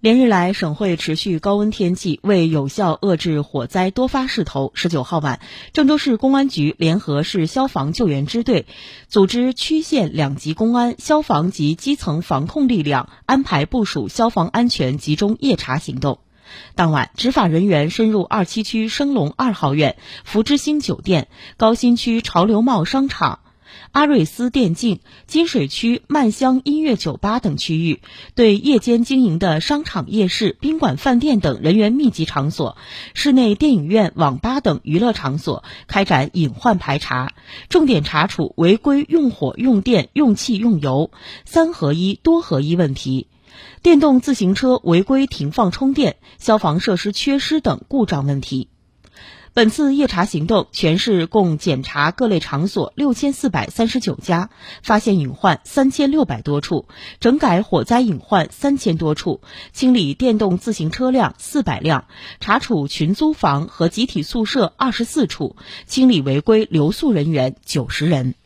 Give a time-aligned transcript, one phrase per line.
[0.00, 5.40] 连日来，省会持续高温天气，为有效遏制火灾多发势头，十九号晚，
[5.72, 8.66] 郑州市公安局联合市消防救援支队，
[9.08, 16.20] 组织区县两级公安、消防及基层防控力量，安排部署消防安全集中夜查行动。
[16.76, 21.26] 当晚，执法人员深入二七区升龙二号院、福之星酒店、
[21.56, 23.40] 高新区潮流茂商场。
[23.92, 28.00] 阿瑞斯电竞、金水区漫香音乐酒吧等区域，
[28.34, 32.76] 对夜间经营的商场、夜市、宾馆、饭店等人员密集场所、
[33.14, 37.32] 室内电影院、网吧等娱乐场所开展隐患排查，
[37.68, 41.10] 重点查处违规用火、用电、用气、用油
[41.44, 43.26] 三合一、多合一问题，
[43.82, 48.68] 电动自行车违规停放充电、消防设施缺失等故障问题。
[49.58, 54.50] 本次夜查行动，全市共检查各类场所六千四百三十九家，
[54.84, 56.86] 发现隐患三千六百多处，
[57.18, 59.40] 整改火灾隐患三千多处，
[59.72, 62.04] 清理电动自行车辆四百辆，
[62.38, 68.36] 查处群租房和集体宿舍二十四处，清理违规留宿人员九十人。